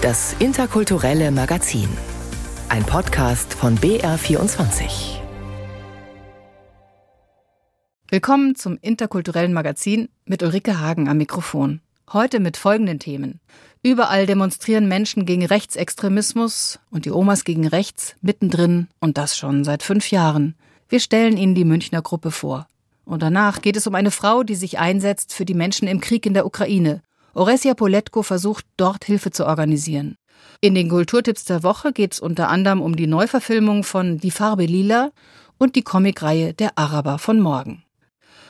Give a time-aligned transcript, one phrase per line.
[0.00, 1.88] Das interkulturelle Magazin.
[2.68, 5.18] Ein Podcast von BR24.
[8.08, 11.80] Willkommen zum interkulturellen Magazin mit Ulrike Hagen am Mikrofon.
[12.12, 13.40] Heute mit folgenden Themen.
[13.82, 19.82] Überall demonstrieren Menschen gegen Rechtsextremismus und die Omas gegen rechts mittendrin und das schon seit
[19.82, 20.54] fünf Jahren.
[20.88, 22.68] Wir stellen Ihnen die Münchner Gruppe vor.
[23.04, 26.24] Und danach geht es um eine Frau, die sich einsetzt für die Menschen im Krieg
[26.24, 27.02] in der Ukraine.
[27.34, 30.16] Oresia Poletko versucht, dort Hilfe zu organisieren.
[30.60, 34.66] In den Kulturtipps der Woche geht es unter anderem um die Neuverfilmung von Die Farbe
[34.66, 35.10] Lila
[35.58, 37.84] und die Comicreihe Der Araber von morgen.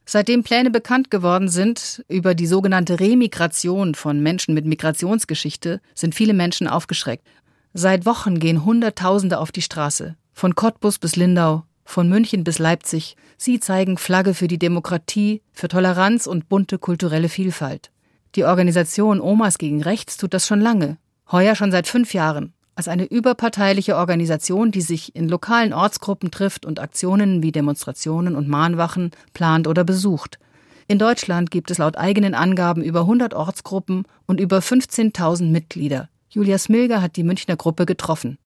[0.07, 6.33] Seitdem Pläne bekannt geworden sind über die sogenannte Remigration von Menschen mit Migrationsgeschichte, sind viele
[6.33, 7.27] Menschen aufgeschreckt.
[7.75, 13.17] Seit Wochen gehen Hunderttausende auf die Straße, von Cottbus bis Lindau, von München bis Leipzig.
[13.37, 17.91] Sie zeigen Flagge für die Demokratie, für Toleranz und bunte kulturelle Vielfalt.
[18.39, 20.97] Die Organisation Omas gegen Rechts tut das schon lange,
[21.33, 26.65] heuer schon seit fünf Jahren als eine überparteiliche Organisation, die sich in lokalen Ortsgruppen trifft
[26.65, 30.39] und Aktionen wie Demonstrationen und Mahnwachen plant oder besucht.
[30.87, 36.09] In Deutschland gibt es laut eigenen Angaben über 100 Ortsgruppen und über 15.000 Mitglieder.
[36.31, 38.39] Julia Smilger hat die Münchner Gruppe getroffen.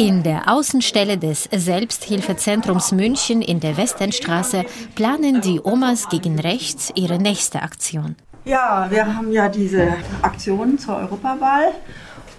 [0.00, 7.18] In der Außenstelle des Selbsthilfezentrums München in der Westenstraße planen die Omas gegen Rechts ihre
[7.18, 8.16] nächste Aktion.
[8.46, 11.72] Ja, wir haben ja diese Aktion zur Europawahl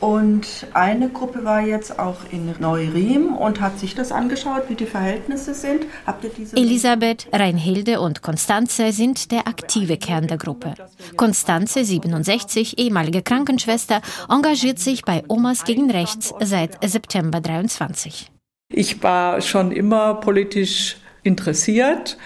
[0.01, 4.87] und eine Gruppe war jetzt auch in Neuriem und hat sich das angeschaut, wie die
[4.87, 5.85] Verhältnisse sind.
[6.07, 10.73] Habt ihr diese Elisabeth, Reinhilde und Konstanze sind der aktive Kern der Gruppe.
[11.17, 18.31] Konstanze, 67, ehemalige Krankenschwester, engagiert sich bei Omas gegen Rechts seit September 23.
[18.69, 22.17] Ich war schon immer politisch interessiert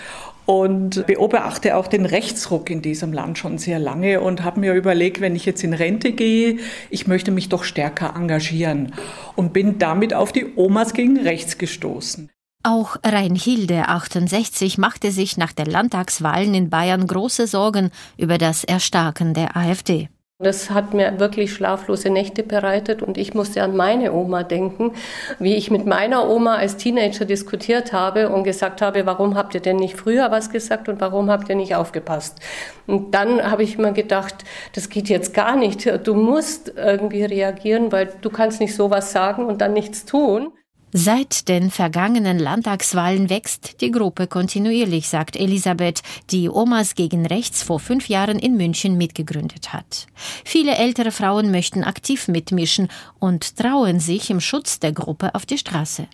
[0.45, 5.21] und beobachte auch den Rechtsruck in diesem Land schon sehr lange und habe mir überlegt,
[5.21, 6.57] wenn ich jetzt in Rente gehe,
[6.89, 8.93] ich möchte mich doch stärker engagieren
[9.35, 12.29] und bin damit auf die Omas gegen Rechts gestoßen.
[12.63, 19.35] Auch Reinhilde 68 machte sich nach der Landtagswahlen in Bayern große Sorgen über das Erstarken
[19.35, 20.09] der AfD.
[20.37, 24.91] Das hat mir wirklich schlaflose Nächte bereitet und ich musste an meine Oma denken,
[25.39, 29.61] wie ich mit meiner Oma als Teenager diskutiert habe und gesagt habe, warum habt ihr
[29.61, 32.37] denn nicht früher was gesagt und warum habt ihr nicht aufgepasst?
[32.85, 34.43] Und dann habe ich mir gedacht,
[34.73, 35.89] das geht jetzt gar nicht.
[36.05, 40.51] Du musst irgendwie reagieren, weil du kannst nicht sowas sagen und dann nichts tun.
[40.91, 46.01] Seit den vergangenen Landtagswahlen wächst die Gruppe kontinuierlich, sagt Elisabeth,
[46.31, 50.07] die Omas gegen Rechts vor fünf Jahren in München mitgegründet hat.
[50.45, 52.87] Viele ältere Frauen möchten aktiv mitmischen
[53.19, 56.07] und trauen sich im Schutz der Gruppe auf die Straße.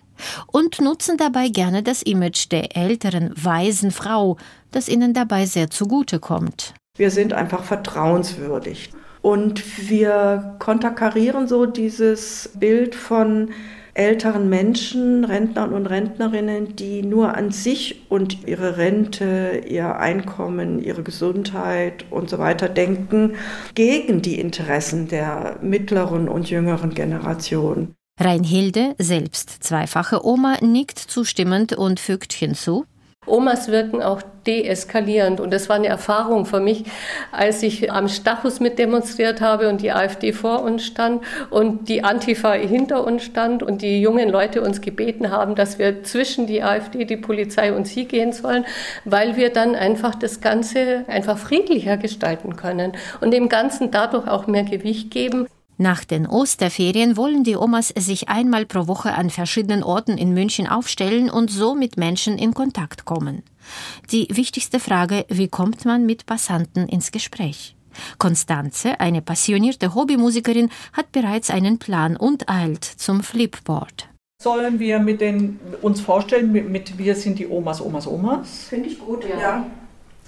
[0.48, 4.36] Und nutzen dabei gerne das Image der älteren, weisen Frau,
[4.72, 6.74] das ihnen dabei sehr zugute kommt.
[6.96, 8.90] Wir sind einfach vertrauenswürdig.
[9.22, 13.50] Und wir konterkarieren so dieses Bild von
[13.94, 21.02] älteren Menschen, Rentnern und Rentnerinnen, die nur an sich und ihre Rente, ihr Einkommen, ihre
[21.02, 23.34] Gesundheit und so weiter denken,
[23.74, 27.94] gegen die Interessen der mittleren und jüngeren Generation.
[28.18, 32.84] Reinhilde, selbst zweifache Oma, nickt zustimmend und fügt hinzu.
[33.24, 35.40] Omas wirken auch deeskalierend.
[35.40, 36.84] Und das war eine Erfahrung für mich,
[37.30, 42.02] als ich am Stachus mit demonstriert habe und die AfD vor uns stand und die
[42.02, 46.64] Antifa hinter uns stand und die jungen Leute uns gebeten haben, dass wir zwischen die
[46.64, 48.64] AfD, die Polizei und sie gehen sollen,
[49.04, 54.48] weil wir dann einfach das Ganze einfach friedlicher gestalten können und dem Ganzen dadurch auch
[54.48, 55.46] mehr Gewicht geben.
[55.82, 60.68] Nach den Osterferien wollen die Omas sich einmal pro Woche an verschiedenen Orten in München
[60.68, 63.42] aufstellen und so mit Menschen in Kontakt kommen.
[64.12, 67.74] Die wichtigste Frage, wie kommt man mit Passanten ins Gespräch?
[68.18, 74.08] Konstanze, eine passionierte Hobbymusikerin, hat bereits einen Plan und eilt zum Flipboard.
[74.40, 78.66] Sollen wir mit den, uns vorstellen, mit, mit Wir sind die Omas, Omas, Omas?
[78.68, 79.40] Finde ich gut, ja.
[79.40, 79.66] ja.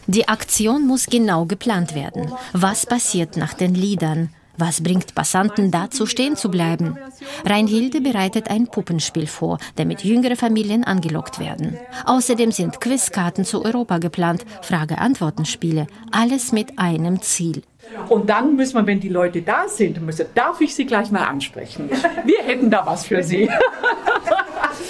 [0.09, 2.33] Die Aktion muss genau geplant werden.
[2.53, 4.31] Was passiert nach den Liedern?
[4.57, 6.97] Was bringt Passanten dazu, stehen zu bleiben?
[7.45, 11.77] Reinhilde bereitet ein Puppenspiel vor, damit jüngere Familien angelockt werden.
[12.05, 17.63] Außerdem sind Quizkarten zu Europa geplant, Frage-Antworten-Spiele, alles mit einem Ziel.
[18.09, 21.25] Und dann müssen wir, wenn die Leute da sind, müssen, darf ich sie gleich mal
[21.25, 21.91] ansprechen.
[22.25, 23.49] Wir hätten da was für sie.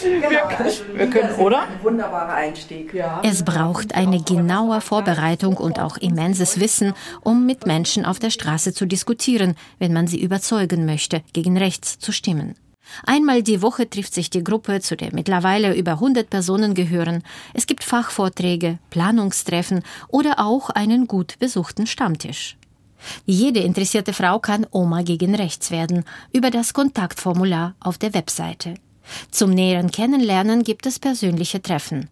[0.05, 1.67] Wir, können, oder?
[1.83, 2.95] Wunderbarer Einstieg.
[3.23, 6.93] Es braucht eine genaue Vorbereitung und auch immenses Wissen,
[7.23, 11.99] um mit Menschen auf der Straße zu diskutieren, wenn man sie überzeugen möchte, gegen rechts
[11.99, 12.55] zu stimmen.
[13.07, 17.23] Einmal die Woche trifft sich die Gruppe, zu der mittlerweile über 100 Personen gehören.
[17.55, 22.57] Es gibt Fachvorträge, Planungstreffen oder auch einen gut besuchten Stammtisch.
[23.27, 28.75] Jede interessierte Frau kann Oma gegen Rechts werden über das Kontaktformular auf der Webseite.
[29.31, 32.09] Zum näheren Kennenlernen gibt es persönliche Treffen.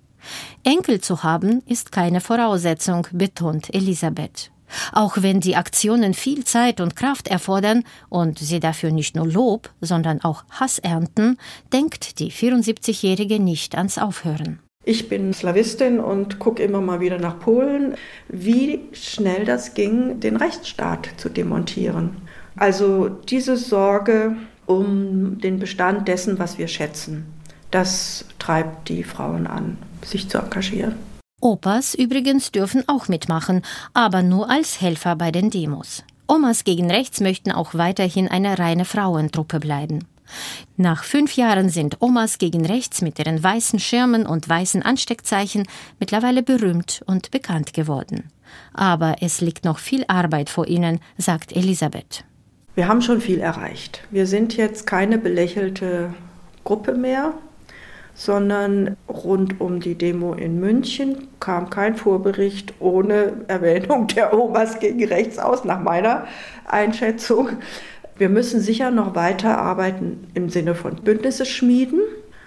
[0.65, 4.51] Enkel zu haben ist keine Voraussetzung, betont Elisabeth.
[4.93, 9.71] Auch wenn die Aktionen viel Zeit und Kraft erfordern und sie dafür nicht nur Lob,
[9.81, 11.39] sondern auch Hass ernten,
[11.73, 14.61] denkt die 74-Jährige nicht ans Aufhören.
[14.85, 17.95] Ich bin Slawistin und gucke immer mal wieder nach Polen,
[18.29, 22.17] wie schnell das ging, den Rechtsstaat zu demontieren.
[22.57, 24.37] Also diese Sorge
[24.67, 27.27] um den Bestand dessen, was wir schätzen,
[27.71, 30.95] das treibt die Frauen an, sich zu engagieren.
[31.41, 33.63] Opas übrigens dürfen auch mitmachen,
[33.95, 36.05] aber nur als Helfer bei den Demos.
[36.29, 40.07] Omas gegen Rechts möchten auch weiterhin eine reine Frauentruppe bleiben.
[40.77, 45.67] Nach fünf Jahren sind Omas gegen Rechts mit ihren weißen Schirmen und weißen Ansteckzeichen
[45.99, 48.31] mittlerweile berühmt und bekannt geworden.
[48.73, 52.25] Aber es liegt noch viel Arbeit vor ihnen, sagt Elisabeth.
[52.75, 54.03] Wir haben schon viel erreicht.
[54.11, 56.15] Wir sind jetzt keine belächelte
[56.65, 57.35] Gruppe mehr
[58.15, 65.05] sondern rund um die Demo in München kam kein Vorbericht ohne Erwähnung der Omas gegen
[65.05, 66.27] rechts aus, nach meiner
[66.67, 67.51] Einschätzung.
[68.19, 72.01] Wir müssen sicher noch weiter arbeiten im Sinne von Bündnisse schmieden,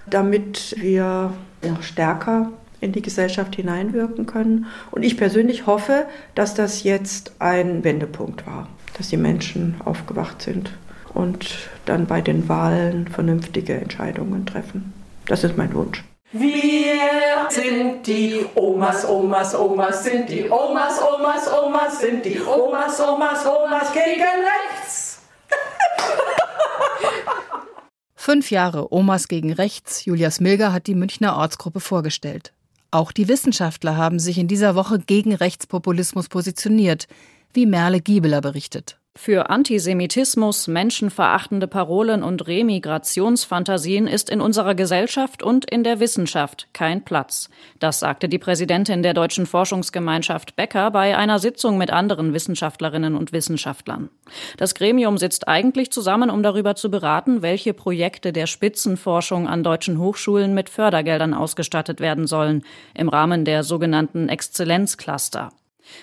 [0.07, 1.33] damit wir
[1.67, 4.67] noch stärker in die Gesellschaft hineinwirken können.
[4.91, 6.05] Und ich persönlich hoffe,
[6.35, 10.71] dass das jetzt ein Wendepunkt war, dass die Menschen aufgewacht sind
[11.13, 11.47] und
[11.85, 14.93] dann bei den Wahlen vernünftige Entscheidungen treffen.
[15.25, 16.03] Das ist mein Wunsch.
[16.31, 23.45] Wir sind die Omas, Omas, Omas, sind die Omas, Omas, Omas, sind die Omas, Omas,
[23.45, 25.21] Omas gegen rechts.
[28.15, 30.03] Fünf Jahre Omas gegen rechts.
[30.03, 32.51] Julia Smilger hat die Münchner Ortsgruppe vorgestellt.
[32.91, 37.07] Auch die Wissenschaftler haben sich in dieser Woche gegen Rechtspopulismus positioniert,
[37.53, 38.97] wie Merle Giebeler berichtet.
[39.17, 47.05] Für Antisemitismus, menschenverachtende Parolen und Remigrationsfantasien ist in unserer Gesellschaft und in der Wissenschaft kein
[47.05, 47.49] Platz.
[47.79, 53.31] Das sagte die Präsidentin der Deutschen Forschungsgemeinschaft Becker bei einer Sitzung mit anderen Wissenschaftlerinnen und
[53.31, 54.09] Wissenschaftlern.
[54.57, 59.97] Das Gremium sitzt eigentlich zusammen, um darüber zu beraten, welche Projekte der Spitzenforschung an deutschen
[59.97, 62.63] Hochschulen mit Fördergeldern ausgestattet werden sollen,
[62.93, 65.51] im Rahmen der sogenannten Exzellenzcluster.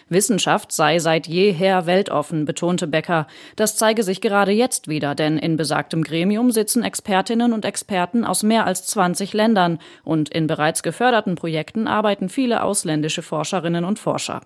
[0.09, 3.27] Wissenschaft sei seit jeher weltoffen, betonte Becker.
[3.57, 8.43] Das zeige sich gerade jetzt wieder, denn in besagtem Gremium sitzen Expertinnen und Experten aus
[8.43, 14.41] mehr als 20 Ländern und in bereits geförderten Projekten arbeiten viele ausländische Forscherinnen und Forscher.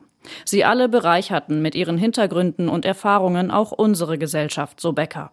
[0.45, 5.33] Sie alle bereicherten mit ihren Hintergründen und Erfahrungen auch unsere Gesellschaft, so Becker.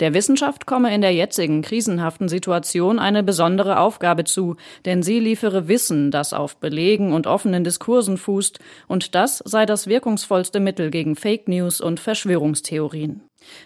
[0.00, 5.68] Der Wissenschaft komme in der jetzigen krisenhaften Situation eine besondere Aufgabe zu, denn sie liefere
[5.68, 8.58] Wissen, das auf Belegen und offenen Diskursen fußt,
[8.88, 13.22] und das sei das wirkungsvollste Mittel gegen Fake News und Verschwörungstheorien.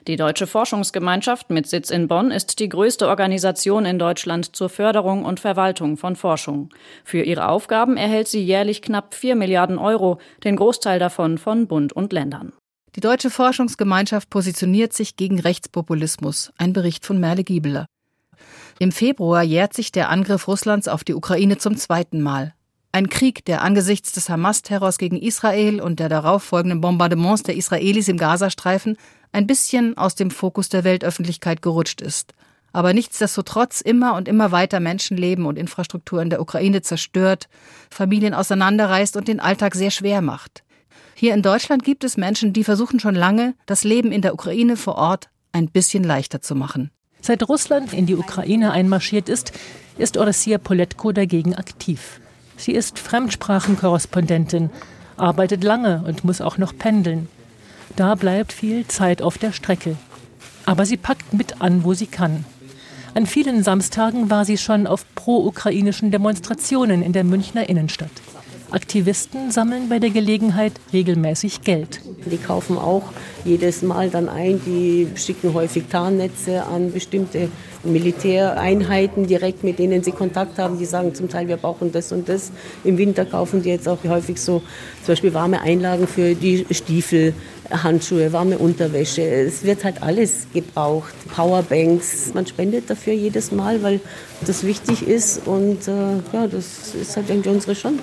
[0.06, 5.24] Die Deutsche Forschungsgemeinschaft mit Sitz in Bonn ist die größte Organisation in Deutschland zur Förderung
[5.24, 6.70] und Verwaltung von Forschung.
[7.04, 11.92] Für ihre Aufgaben erhält sie jährlich knapp 4 Milliarden Euro, den Großteil davon von Bund
[11.92, 12.52] und Ländern.
[12.96, 16.52] Die deutsche Forschungsgemeinschaft positioniert sich gegen Rechtspopulismus.
[16.56, 17.86] Ein Bericht von Merle Giebeler.
[18.78, 22.54] Im Februar jährt sich der Angriff Russlands auf die Ukraine zum zweiten Mal.
[22.92, 28.06] Ein Krieg, der angesichts des Hamas-Terrors gegen Israel und der darauf folgenden Bombardements der Israelis
[28.06, 28.96] im Gazastreifen
[29.32, 32.32] ein bisschen aus dem Fokus der Weltöffentlichkeit gerutscht ist.
[32.72, 37.48] Aber nichtsdestotrotz immer und immer weiter Menschenleben und Infrastruktur in der Ukraine zerstört,
[37.90, 40.63] Familien auseinanderreißt und den Alltag sehr schwer macht.
[41.24, 44.76] Hier in Deutschland gibt es Menschen, die versuchen schon lange, das Leben in der Ukraine
[44.76, 46.90] vor Ort ein bisschen leichter zu machen.
[47.22, 49.52] Seit Russland in die Ukraine einmarschiert ist,
[49.96, 52.20] ist Oressia Poletko dagegen aktiv.
[52.58, 54.68] Sie ist Fremdsprachenkorrespondentin,
[55.16, 57.30] arbeitet lange und muss auch noch pendeln.
[57.96, 59.96] Da bleibt viel Zeit auf der Strecke.
[60.66, 62.44] Aber sie packt mit an, wo sie kann.
[63.14, 68.10] An vielen Samstagen war sie schon auf pro-ukrainischen Demonstrationen in der Münchner Innenstadt.
[68.74, 72.00] Aktivisten sammeln bei der Gelegenheit regelmäßig Geld.
[72.26, 73.04] Die kaufen auch
[73.44, 77.48] jedes Mal dann ein, die schicken häufig Tarnnetze an bestimmte
[77.84, 80.78] Militäreinheiten direkt, mit denen sie Kontakt haben.
[80.78, 82.50] Die sagen zum Teil, wir brauchen das und das.
[82.84, 84.60] Im Winter kaufen die jetzt auch häufig so
[85.04, 87.34] zum Beispiel warme Einlagen für die Stiefel,
[87.70, 89.22] Handschuhe, warme Unterwäsche.
[89.22, 91.14] Es wird halt alles gebraucht.
[91.34, 92.32] Powerbanks.
[92.34, 94.00] Man spendet dafür jedes Mal, weil
[94.46, 95.46] das wichtig ist.
[95.46, 97.98] Und äh, ja, das ist halt irgendwie unsere schon,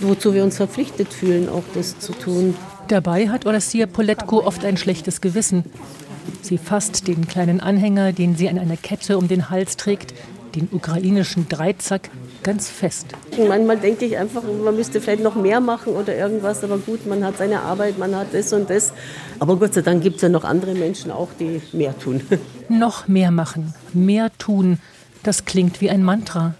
[0.00, 2.54] wozu wir uns verpflichtet fühlen, auch das zu tun.
[2.88, 5.64] Dabei hat Orassia Poletko oft ein schlechtes Gewissen.
[6.42, 10.14] Sie fasst den kleinen Anhänger, den sie an einer Kette um den Hals trägt,
[10.54, 12.10] den ukrainischen Dreizack,
[12.42, 13.06] ganz fest.
[13.48, 17.24] Manchmal denke ich einfach, man müsste vielleicht noch mehr machen oder irgendwas, aber gut, man
[17.24, 18.92] hat seine Arbeit, man hat das und das.
[19.38, 22.20] Aber Gott sei Dank gibt es ja noch andere Menschen auch, die mehr tun.
[22.68, 24.78] Noch mehr machen, mehr tun,
[25.22, 26.54] das klingt wie ein Mantra.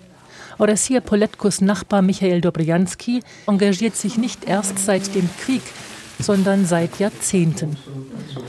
[0.58, 5.62] Oresier Poletkos Nachbar Michael Dobrjanski engagiert sich nicht erst seit dem Krieg,
[6.22, 7.76] sondern seit Jahrzehnten.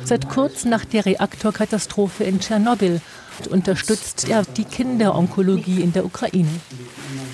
[0.06, 3.01] Seit kurz nach der Reaktorkatastrophe in Tschernobyl
[3.50, 6.50] unterstützt er die Kinderonkologie in der Ukraine.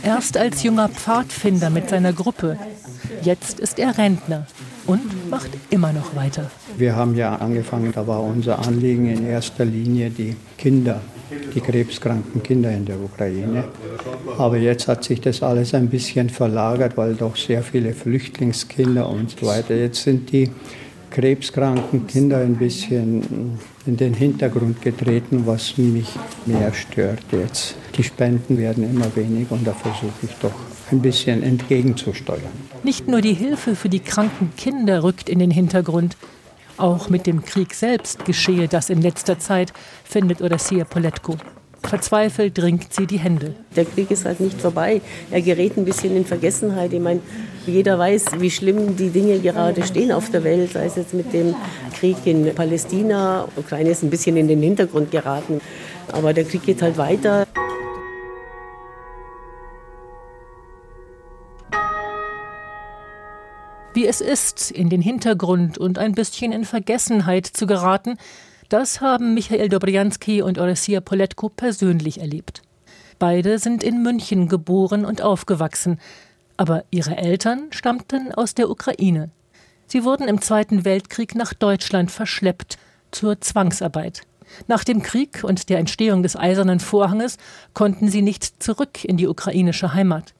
[0.04, 2.58] Erst als junger Pfadfinder mit seiner Gruppe.
[3.22, 4.48] Jetzt ist er Rentner
[4.86, 6.50] und macht immer noch weiter.
[6.78, 11.02] Wir haben ja angefangen, da war unser Anliegen in erster Linie die Kinder,
[11.54, 13.66] die krebskranken Kinder in der Ukraine.
[14.38, 19.32] Aber jetzt hat sich das alles ein bisschen verlagert, weil doch sehr viele Flüchtlingskinder und
[19.40, 19.76] so weiter.
[19.76, 20.50] Jetzt sind die
[21.12, 26.08] krebskranken Kinder ein bisschen in den Hintergrund getreten, was mich
[26.46, 27.76] mehr stört jetzt.
[27.96, 30.54] Die Spenden werden immer weniger und da versuche ich doch
[30.92, 32.42] ein bisschen entgegenzusteuern.
[32.84, 36.16] Nicht nur die Hilfe für die kranken Kinder rückt in den Hintergrund.
[36.80, 39.74] Auch mit dem Krieg selbst geschehe das in letzter Zeit,
[40.06, 41.36] findet Odessia Poletko.
[41.84, 43.54] Verzweifelt ringt sie die Hände.
[43.76, 45.02] Der Krieg ist halt nicht vorbei.
[45.30, 46.94] Er gerät ein bisschen in Vergessenheit.
[46.94, 47.20] Ich meine,
[47.68, 51.34] jeder weiß, wie schlimm die Dinge gerade stehen auf der Welt, sei es jetzt mit
[51.34, 51.54] dem
[52.00, 53.46] Krieg in Palästina.
[53.58, 55.60] Ukraine ist ein bisschen in den Hintergrund geraten.
[56.14, 57.46] Aber der Krieg geht halt weiter.
[64.00, 68.18] Wie es ist, in den Hintergrund und ein bisschen in Vergessenheit zu geraten,
[68.70, 72.62] das haben Michael Dobrjanski und Oresia Poletko persönlich erlebt.
[73.20, 76.00] Beide sind in München geboren und aufgewachsen,
[76.56, 79.32] aber ihre Eltern stammten aus der Ukraine.
[79.88, 82.78] Sie wurden im Zweiten Weltkrieg nach Deutschland verschleppt
[83.12, 84.22] zur Zwangsarbeit.
[84.68, 87.36] Nach dem Krieg und der Entstehung des Eisernen Vorhanges
[87.74, 90.34] konnten sie nicht zurück in die ukrainische Heimat.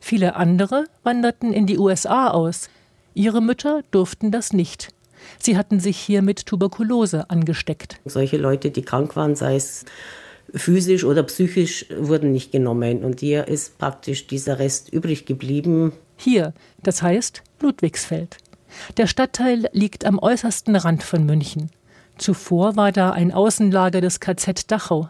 [0.00, 2.68] Viele andere wanderten in die USA aus.
[3.14, 4.88] Ihre Mütter durften das nicht.
[5.38, 8.00] Sie hatten sich hier mit Tuberkulose angesteckt.
[8.04, 9.84] Solche Leute, die krank waren, sei es
[10.54, 13.04] physisch oder psychisch, wurden nicht genommen.
[13.04, 15.92] Und hier ist praktisch dieser Rest übrig geblieben.
[16.16, 16.52] Hier,
[16.82, 18.36] das heißt Ludwigsfeld.
[18.96, 21.70] Der Stadtteil liegt am äußersten Rand von München.
[22.18, 25.08] Zuvor war da ein Außenlager des KZ Dachau.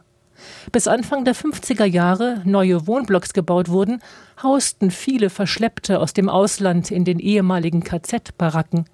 [0.72, 4.02] Bis Anfang der 50er Jahre neue Wohnblocks gebaut wurden,
[4.42, 8.86] hausten viele Verschleppte aus dem Ausland in den ehemaligen KZ-Baracken.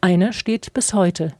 [0.00, 1.32] Eine steht bis heute.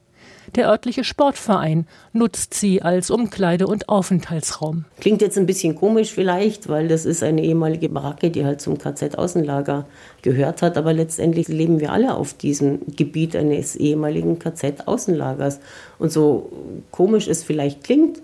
[0.54, 4.84] Der örtliche Sportverein nutzt sie als Umkleide- und Aufenthaltsraum.
[5.00, 8.78] Klingt jetzt ein bisschen komisch vielleicht, weil das ist eine ehemalige Baracke, die halt zum
[8.78, 9.86] KZ-Außenlager
[10.22, 10.78] gehört hat.
[10.78, 15.60] Aber letztendlich leben wir alle auf diesem Gebiet eines ehemaligen KZ-Außenlagers.
[15.98, 16.50] Und so
[16.90, 18.22] komisch es vielleicht klingt,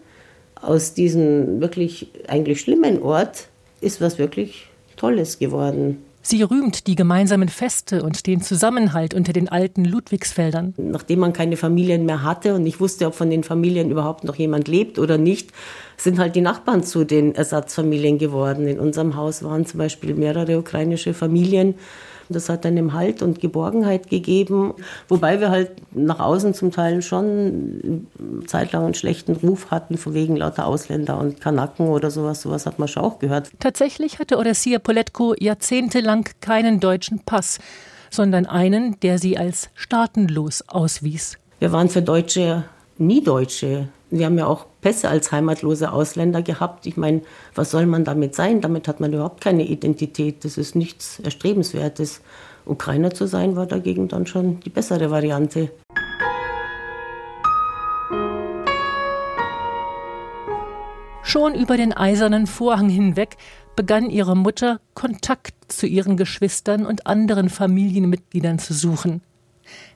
[0.62, 3.48] aus diesem wirklich eigentlich schlimmen Ort
[3.80, 5.98] ist was wirklich Tolles geworden.
[6.24, 10.72] Sie rühmt die gemeinsamen Feste und den Zusammenhalt unter den alten Ludwigsfeldern.
[10.76, 14.36] Nachdem man keine Familien mehr hatte und nicht wusste, ob von den Familien überhaupt noch
[14.36, 15.50] jemand lebt oder nicht,
[15.96, 18.68] sind halt die Nachbarn zu den Ersatzfamilien geworden.
[18.68, 21.74] In unserem Haus waren zum Beispiel mehrere ukrainische Familien
[22.32, 24.74] das hat einem Halt und Geborgenheit gegeben,
[25.08, 28.06] wobei wir halt nach außen zum Teil schon
[28.46, 32.42] zeitlang einen schlechten Ruf hatten, von wegen lauter Ausländer und Kanaken oder sowas.
[32.42, 33.50] Sowas hat man schon auch gehört.
[33.60, 37.58] Tatsächlich hatte Odessia Poletko jahrzehntelang keinen deutschen Pass,
[38.10, 41.38] sondern einen, der sie als staatenlos auswies.
[41.58, 42.64] Wir waren für Deutsche
[42.98, 43.88] nie Deutsche.
[44.10, 46.86] Wir haben ja auch Pässe als heimatlose Ausländer gehabt.
[46.86, 47.22] Ich meine,
[47.54, 48.60] was soll man damit sein?
[48.60, 50.44] Damit hat man überhaupt keine Identität.
[50.44, 52.20] Das ist nichts Erstrebenswertes.
[52.66, 55.70] Ukrainer zu sein war dagegen dann schon die bessere Variante.
[61.22, 63.36] Schon über den eisernen Vorhang hinweg
[63.76, 69.22] begann ihre Mutter Kontakt zu ihren Geschwistern und anderen Familienmitgliedern zu suchen.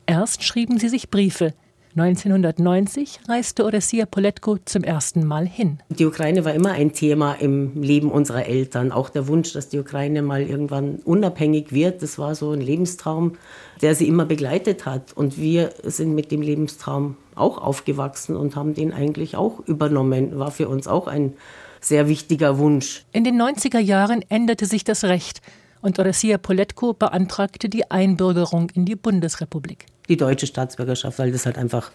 [0.07, 1.53] Erst schrieben sie sich Briefe,
[1.99, 5.79] 1990 reiste Odessia Poletko zum ersten Mal hin.
[5.89, 8.93] Die Ukraine war immer ein Thema im Leben unserer Eltern.
[8.93, 13.33] Auch der Wunsch, dass die Ukraine mal irgendwann unabhängig wird, das war so ein Lebenstraum,
[13.81, 15.15] der sie immer begleitet hat.
[15.15, 20.39] Und wir sind mit dem Lebenstraum auch aufgewachsen und haben den eigentlich auch übernommen.
[20.39, 21.33] War für uns auch ein
[21.81, 23.07] sehr wichtiger Wunsch.
[23.13, 25.41] In den 90er Jahren änderte sich das Recht
[25.81, 31.59] und Odessia Poletko beantragte die Einbürgerung in die Bundesrepublik die deutsche Staatsbürgerschaft, weil das halt
[31.59, 31.91] einfach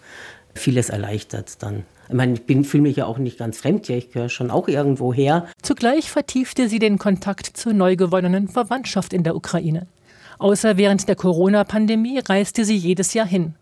[0.54, 1.84] vieles erleichtert dann.
[2.08, 4.68] Ich meine, ich fühle mich ja auch nicht ganz fremd hier, ich gehöre schon auch
[4.68, 5.46] irgendwo her.
[5.62, 9.86] Zugleich vertiefte sie den Kontakt zur neu gewonnenen Verwandtschaft in der Ukraine.
[10.38, 13.54] Außer während der Corona-Pandemie reiste sie jedes Jahr hin.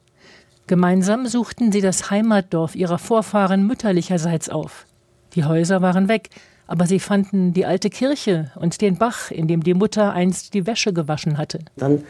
[0.67, 4.87] Gemeinsam suchten sie das Heimatdorf ihrer Vorfahren mütterlicherseits auf.
[5.35, 6.31] Die Häuser waren weg,
[6.71, 10.69] Aber sie fanden die alte Kirche und den Bach, in dem die Mutter einst die
[10.69, 11.59] Wäsche gewaschen hatte.
[11.77, 12.05] Dann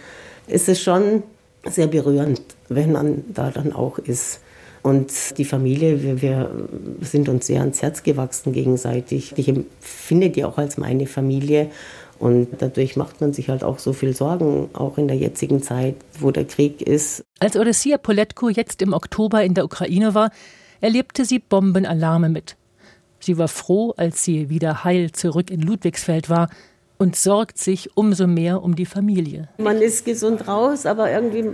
[0.49, 1.23] ist es schon
[1.65, 4.41] sehr berührend, wenn man da dann auch ist.
[4.83, 6.51] Und die Familie, wir, wir,
[7.01, 9.33] sind uns sehr ans Herz gewachsen gegenseitig.
[9.37, 11.71] Ich empfinde die auch als meine Familie.
[12.19, 15.95] Und dadurch macht man sich halt auch so viel Sorgen, auch in der jetzigen Zeit,
[16.19, 17.25] wo der Krieg ist.
[17.39, 20.31] Als Odessia Poletko jetzt im Oktober in der Ukraine war,
[20.83, 22.57] erlebte sie Bombenalarme mit.
[23.21, 26.49] Sie war froh, als sie wieder heil zurück in Ludwigsfeld war
[26.99, 29.49] und sorgt sich umso mehr um die Familie.
[29.59, 31.45] Man ist gesund raus, aber irgendwie,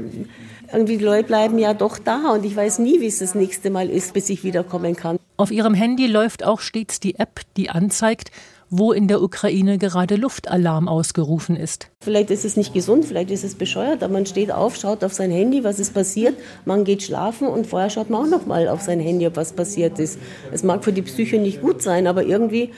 [0.73, 3.71] irgendwie die Leute bleiben ja doch da und ich weiß nie, wie es das nächste
[3.71, 5.19] Mal ist, bis ich wiederkommen kann.
[5.37, 8.31] Auf ihrem Handy läuft auch stets die App, die anzeigt,
[8.71, 11.89] wo in der Ukraine gerade Luftalarm ausgerufen ist.
[12.03, 15.13] Vielleicht ist es nicht gesund, vielleicht ist es bescheuert, aber man steht auf, schaut auf
[15.13, 18.69] sein Handy, was ist passiert, man geht schlafen und vorher schaut man auch noch mal
[18.69, 20.19] auf sein Handy, ob was passiert ist.
[20.53, 22.71] Es mag für die Psyche nicht gut sein, aber irgendwie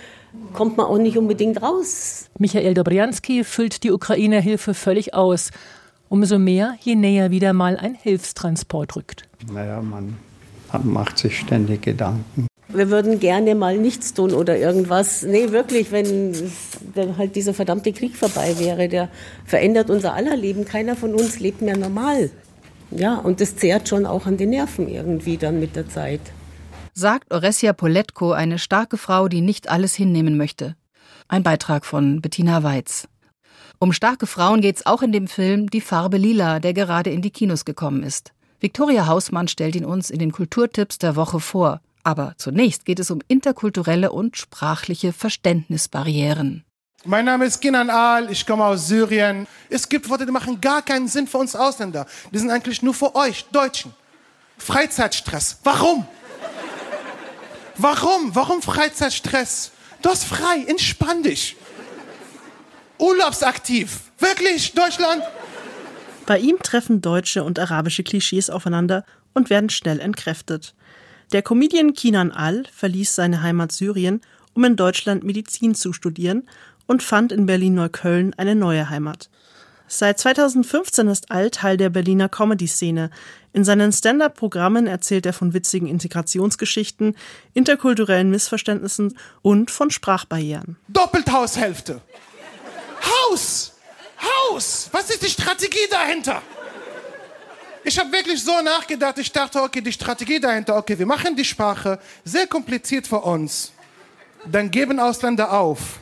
[0.52, 2.28] kommt man auch nicht unbedingt raus.
[2.38, 5.50] Michael Dobrianski füllt die Ukraine-Hilfe völlig aus.
[6.10, 9.28] Umso mehr, je näher wieder mal ein Hilfstransport rückt.
[9.52, 10.16] Naja, man
[10.84, 15.22] macht sich ständig Gedanken wir würden gerne mal nichts tun oder irgendwas.
[15.22, 16.34] Nee, wirklich, wenn
[17.18, 19.08] halt dieser verdammte Krieg vorbei wäre, der
[19.44, 20.64] verändert unser aller Leben.
[20.64, 22.30] Keiner von uns lebt mehr normal.
[22.90, 26.20] Ja, und das zehrt schon auch an den Nerven irgendwie dann mit der Zeit.
[26.94, 30.74] Sagt Oressia Poletko, eine starke Frau, die nicht alles hinnehmen möchte.
[31.28, 33.06] Ein Beitrag von Bettina Weiz.
[33.78, 37.22] Um starke Frauen geht es auch in dem Film Die Farbe Lila, der gerade in
[37.22, 38.32] die Kinos gekommen ist.
[38.58, 41.80] Viktoria Hausmann stellt ihn uns in den Kulturtipps der Woche vor.
[42.08, 46.64] Aber zunächst geht es um interkulturelle und sprachliche Verständnisbarrieren.
[47.04, 49.46] Mein Name ist Kinan Al, ich komme aus Syrien.
[49.68, 52.06] Es gibt Worte, die machen gar keinen Sinn für uns Ausländer.
[52.32, 53.92] Die sind eigentlich nur für euch, Deutschen.
[54.56, 55.58] Freizeitstress.
[55.64, 56.06] Warum?
[57.76, 58.34] Warum?
[58.34, 59.72] Warum Freizeitstress?
[60.00, 61.56] Du hast frei, entspann dich.
[62.96, 64.00] Urlaubsaktiv.
[64.18, 65.22] Wirklich, Deutschland?
[66.24, 70.74] Bei ihm treffen deutsche und arabische Klischees aufeinander und werden schnell entkräftet.
[71.32, 74.22] Der Comedian Kinan Al verließ seine Heimat Syrien,
[74.54, 76.48] um in Deutschland Medizin zu studieren
[76.86, 79.28] und fand in Berlin-Neukölln eine neue Heimat.
[79.86, 83.10] Seit 2015 ist Al Teil der Berliner Comedy-Szene.
[83.52, 87.14] In seinen Stand-up-Programmen erzählt er von witzigen Integrationsgeschichten,
[87.52, 90.76] interkulturellen Missverständnissen und von Sprachbarrieren.
[90.88, 92.00] Doppelthaushälfte.
[93.02, 93.74] Haus!
[94.18, 94.88] Haus!
[94.92, 96.42] Was ist die Strategie dahinter?
[97.84, 99.18] Ich habe wirklich so nachgedacht.
[99.18, 103.72] Ich dachte, okay, die Strategie dahinter, okay, wir machen die Sprache sehr kompliziert für uns.
[104.44, 106.00] Dann geben Ausländer auf.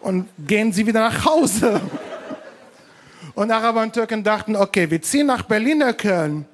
[0.00, 1.80] Und gehen sie wieder nach Hause.
[3.34, 6.46] Und Araber und Türken dachten, okay, wir ziehen nach Berlin oder Köln.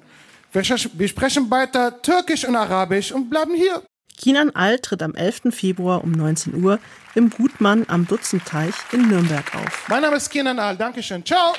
[0.51, 3.83] Wir, wir sprechen weiter Türkisch und Arabisch und bleiben hier.
[4.17, 5.51] Kinan Al tritt am 11.
[5.51, 6.79] Februar um 19 Uhr
[7.15, 9.87] im Gutmann am Dutzendteich in Nürnberg auf.
[9.87, 10.77] Mein Name ist Kinan Al.
[10.77, 11.25] Dankeschön.
[11.25, 11.53] Ciao.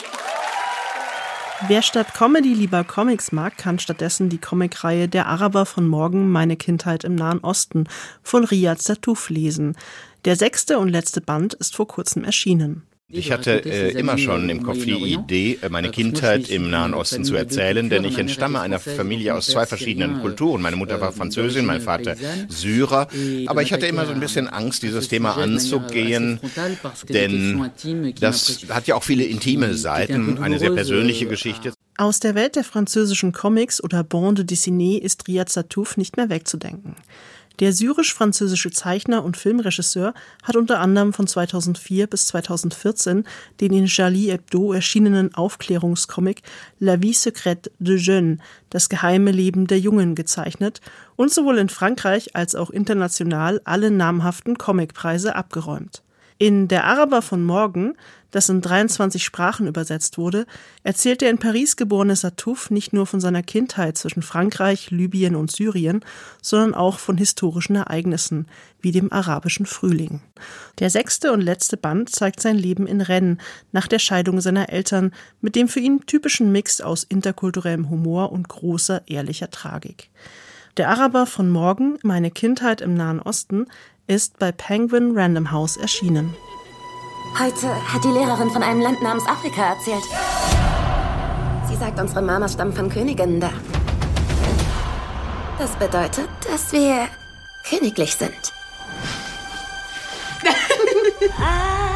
[1.68, 6.56] Wer statt Comedy lieber Comics mag, kann stattdessen die Comicreihe Der Araber von morgen, meine
[6.56, 7.86] Kindheit im Nahen Osten
[8.22, 9.76] von Riyad Satouf lesen.
[10.24, 12.82] Der sechste und letzte Band ist vor kurzem erschienen.
[13.14, 17.24] Ich hatte äh, immer schon im Kopf die Idee, äh, meine Kindheit im Nahen Osten
[17.24, 20.62] zu erzählen, denn ich entstamme einer Familie aus zwei verschiedenen Kulturen.
[20.62, 22.16] Meine Mutter war Französin, mein Vater
[22.48, 23.08] Syrer.
[23.46, 26.40] Aber ich hatte immer so ein bisschen Angst, dieses Thema anzugehen,
[27.10, 27.70] denn
[28.18, 31.74] das hat ja auch viele intime Seiten, eine sehr persönliche Geschichte.
[31.98, 36.96] Aus der Welt der französischen Comics oder Bande dessinée ist Riyad Satouf nicht mehr wegzudenken.
[37.60, 43.24] Der syrisch-französische Zeichner und Filmregisseur hat unter anderem von 2004 bis 2014
[43.60, 46.42] den in Charlie Hebdo erschienenen Aufklärungscomic
[46.78, 48.38] La vie secrète de jeunes,
[48.70, 50.80] das geheime Leben der Jungen gezeichnet
[51.16, 56.02] und sowohl in Frankreich als auch international alle namhaften Comicpreise abgeräumt.
[56.42, 57.94] In Der Araber von morgen,
[58.32, 60.44] das in 23 Sprachen übersetzt wurde,
[60.82, 65.52] erzählt der in Paris geborene Satouf nicht nur von seiner Kindheit zwischen Frankreich, Libyen und
[65.52, 66.04] Syrien,
[66.42, 68.48] sondern auch von historischen Ereignissen
[68.80, 70.20] wie dem arabischen Frühling.
[70.80, 73.38] Der sechste und letzte Band zeigt sein Leben in Rennes
[73.70, 78.48] nach der Scheidung seiner Eltern mit dem für ihn typischen Mix aus interkulturellem Humor und
[78.48, 80.10] großer ehrlicher Tragik.
[80.78, 83.66] Der Araber von morgen, meine Kindheit im Nahen Osten,
[84.06, 86.34] ist bei Penguin Random House erschienen.
[87.38, 90.04] Heute hat die Lehrerin von einem Land namens Afrika erzählt.
[91.68, 93.50] Sie sagt, unsere Mamas stammen von Königinnen da.
[95.58, 97.08] Das bedeutet, dass wir
[97.68, 98.52] königlich sind.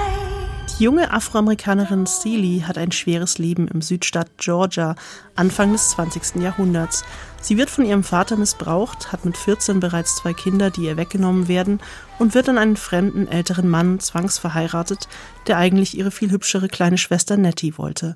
[0.78, 4.94] Die junge Afroamerikanerin Celie hat ein schweres Leben im Südstaat Georgia
[5.34, 6.42] Anfang des 20.
[6.42, 7.02] Jahrhunderts.
[7.40, 11.48] Sie wird von ihrem Vater missbraucht, hat mit 14 bereits zwei Kinder, die ihr weggenommen
[11.48, 11.80] werden,
[12.18, 15.08] und wird an einen fremden älteren Mann zwangsverheiratet,
[15.46, 18.14] der eigentlich ihre viel hübschere kleine Schwester Nettie wollte.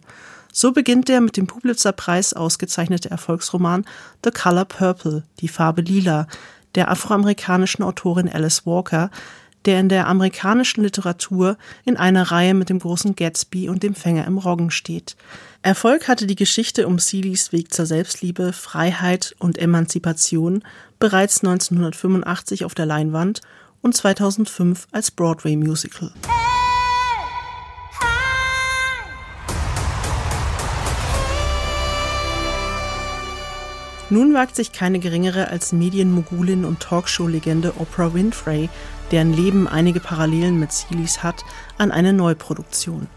[0.53, 3.87] So beginnt der mit dem Pulitzerpreis ausgezeichnete Erfolgsroman
[4.23, 6.27] The Color Purple, die Farbe Lila,
[6.75, 9.11] der afroamerikanischen Autorin Alice Walker,
[9.67, 14.27] der in der amerikanischen Literatur in einer Reihe mit dem großen Gatsby und dem Fänger
[14.27, 15.17] im Roggen steht.
[15.63, 20.65] Erfolg hatte die Geschichte um Celies Weg zur Selbstliebe, Freiheit und Emanzipation
[20.99, 23.43] bereits 1985 auf der Leinwand
[23.83, 26.13] und 2005 als Broadway-Musical.
[34.13, 38.69] Nun wagt sich keine geringere als Medienmogulin und Talkshow-Legende Oprah Winfrey,
[39.11, 41.45] deren Leben einige Parallelen mit Seelys hat,
[41.79, 43.09] an eine Neuproduktion.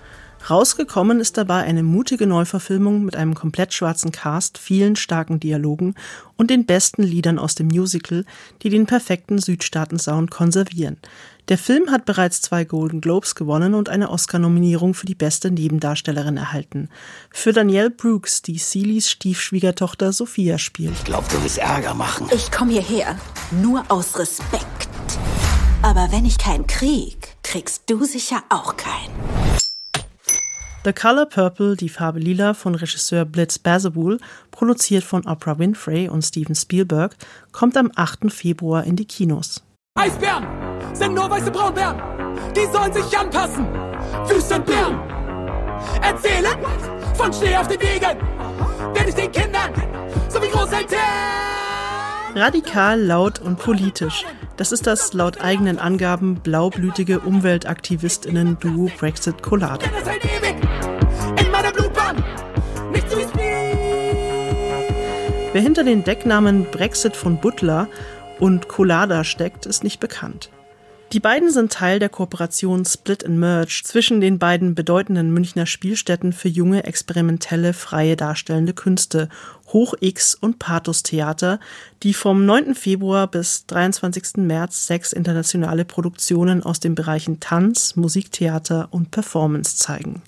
[0.50, 5.96] Rausgekommen ist dabei eine mutige Neuverfilmung mit einem komplett schwarzen Cast, vielen starken Dialogen
[6.36, 8.26] und den besten Liedern aus dem Musical,
[8.62, 10.98] die den perfekten Südstaaten-Sound konservieren.
[11.48, 16.36] Der Film hat bereits zwei Golden Globes gewonnen und eine Oscar-Nominierung für die beste Nebendarstellerin
[16.36, 16.90] erhalten.
[17.30, 20.94] Für Danielle Brooks, die Seelys Stiefschwiegertochter Sophia spielt.
[20.94, 22.28] Ich glaube, du willst Ärger machen.
[22.34, 23.18] Ich komme hierher
[23.52, 24.90] nur aus Respekt.
[25.84, 29.14] Aber wenn ich keinen krieg, kriegst du sicher auch keinen.
[30.86, 34.20] The Color Purple, die Farbe Lila von Regisseur Blitz Bazawul,
[34.52, 37.16] produziert von Oprah Winfrey und Steven Spielberg,
[37.52, 38.32] kommt am 8.
[38.32, 39.62] Februar in die Kinos.
[39.96, 40.48] Eisbären
[40.94, 42.02] sind nur weiße Braunbären.
[42.56, 43.68] Die sollen sich anpassen.
[44.28, 45.00] Wüstenbären
[46.02, 46.58] erzählen
[47.16, 48.96] von Schnee auf den Wegen.
[48.96, 49.74] Werde ich den Kindern
[50.30, 51.53] so wie Großeltern.
[52.36, 54.26] Radikal, laut und politisch.
[54.58, 59.86] Das ist das laut eigenen Angaben blaublütige Umweltaktivistinnen-Duo Brexit Collade.
[65.52, 67.88] Wer hinter den Decknamen Brexit von Butler
[68.40, 70.50] und Colada steckt, ist nicht bekannt.
[71.14, 76.34] Die beiden sind Teil der Kooperation Split and Merge zwischen den beiden bedeutenden Münchner Spielstätten
[76.34, 79.30] für junge, experimentelle, freie darstellende Künste,
[79.68, 81.60] Hoch X und Pathos Theater,
[82.02, 82.74] die vom 9.
[82.74, 84.38] Februar bis 23.
[84.38, 90.24] März sechs internationale Produktionen aus den Bereichen Tanz, Musiktheater und Performance zeigen.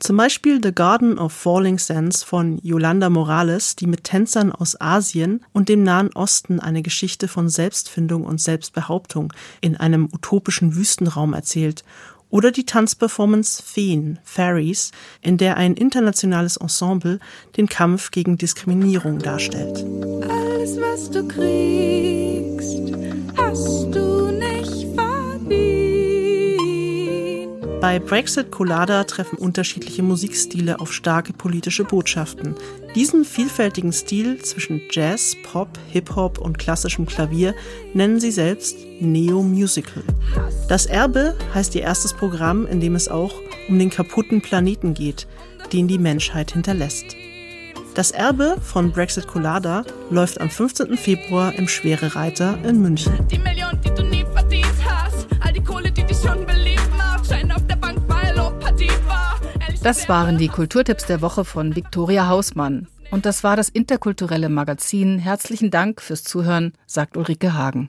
[0.00, 5.44] Zum Beispiel The Garden of Falling Sands von Yolanda Morales, die mit Tänzern aus Asien
[5.52, 11.84] und dem Nahen Osten eine Geschichte von Selbstfindung und Selbstbehauptung in einem utopischen Wüstenraum erzählt.
[12.30, 17.20] Oder die Tanzperformance Feen, Fairies, in der ein internationales Ensemble
[17.58, 19.84] den Kampf gegen Diskriminierung darstellt.
[20.30, 22.94] Alles, was du kriegst,
[23.36, 24.30] hast du
[27.80, 32.54] Bei Brexit Colada treffen unterschiedliche Musikstile auf starke politische Botschaften.
[32.94, 37.54] Diesen vielfältigen Stil zwischen Jazz, Pop, Hip-Hop und klassischem Klavier
[37.94, 40.02] nennen sie selbst Neo-Musical.
[40.68, 43.32] Das Erbe heißt ihr erstes Programm, in dem es auch
[43.70, 45.26] um den kaputten Planeten geht,
[45.72, 47.16] den die Menschheit hinterlässt.
[47.94, 50.98] Das Erbe von Brexit Colada läuft am 15.
[50.98, 53.14] Februar im Schwere Reiter in München.
[59.82, 62.86] Das waren die Kulturtipps der Woche von Viktoria Hausmann.
[63.10, 65.18] Und das war das interkulturelle Magazin.
[65.18, 67.88] Herzlichen Dank fürs Zuhören, sagt Ulrike Hagen.